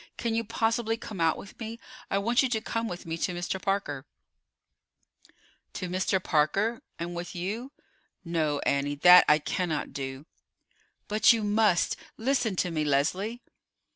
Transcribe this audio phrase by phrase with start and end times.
[0.17, 1.79] Can you possibly come out with me?
[2.09, 3.61] I want you to come with me to Mr.
[3.61, 4.07] Parker."
[5.73, 6.17] "To Mr.
[6.23, 7.71] Parker, and with you?
[8.25, 10.25] No, Annie; that I cannot do."
[11.07, 11.97] "But you must.
[12.17, 13.43] Listen to me, Leslie."